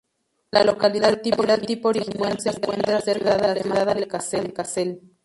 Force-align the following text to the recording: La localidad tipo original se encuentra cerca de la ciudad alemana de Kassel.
La 0.49 0.63
localidad 0.63 1.21
tipo 1.21 1.43
original 1.89 2.39
se 2.39 2.49
encuentra 2.49 3.01
cerca 3.01 3.35
de 3.35 3.41
la 3.43 3.53
ciudad 3.53 3.87
alemana 3.87 3.93
de 3.93 4.07
Kassel. 4.51 5.01